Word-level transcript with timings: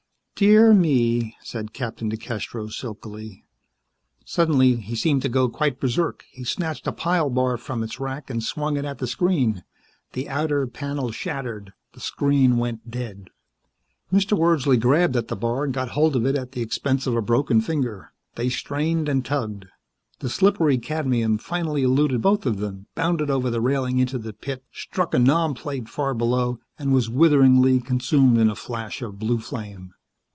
"Dear 0.43 0.73
me," 0.73 1.35
said 1.43 1.71
Captain 1.71 2.09
DeCastros 2.09 2.73
silkily. 2.73 3.45
Suddenly 4.25 4.77
he 4.77 4.95
seemed 4.95 5.21
to 5.21 5.29
go 5.29 5.47
quite 5.47 5.79
berserk. 5.79 6.25
He 6.31 6.43
snatched 6.43 6.87
a 6.87 6.91
pile 6.91 7.29
bar 7.29 7.57
from 7.57 7.83
its 7.83 7.99
rack 7.99 8.31
and 8.31 8.41
swung 8.43 8.75
it 8.75 8.83
at 8.83 8.97
the 8.97 9.05
screen. 9.05 9.63
The 10.13 10.27
outer 10.27 10.65
panel 10.65 11.11
shattered. 11.11 11.73
The 11.93 11.99
screen 11.99 12.57
went 12.57 12.89
dead. 12.89 13.29
Mr. 14.11 14.35
Wordsley 14.35 14.79
grabbed 14.79 15.15
at 15.15 15.27
the 15.27 15.35
bar 15.35 15.63
and 15.63 15.71
got 15.75 15.89
hold 15.89 16.15
of 16.15 16.25
it 16.25 16.35
at 16.35 16.53
the 16.53 16.61
expense 16.61 17.05
of 17.05 17.15
a 17.15 17.21
broken 17.21 17.61
finger. 17.61 18.11
They 18.33 18.49
strained 18.49 19.07
and 19.07 19.23
tugged. 19.23 19.67
The 20.21 20.29
slippery 20.31 20.79
cadmium 20.79 21.37
finally 21.37 21.83
eluded 21.83 22.23
both 22.23 22.47
of 22.47 22.57
them, 22.57 22.87
bounded 22.95 23.29
over 23.29 23.51
the 23.51 23.61
railing 23.61 23.99
into 23.99 24.17
the 24.17 24.33
pit, 24.33 24.63
struck 24.73 25.13
a 25.13 25.19
nomplate 25.19 25.87
far 25.87 26.15
below 26.15 26.57
and 26.79 26.91
was 26.91 27.11
witheringly 27.11 27.79
consumed 27.79 28.39
in 28.39 28.49
a 28.49 28.55
flash 28.55 29.03
of 29.03 29.19
blue 29.19 29.37
flame. 29.37 29.93